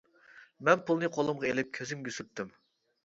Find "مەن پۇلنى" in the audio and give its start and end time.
0.69-1.09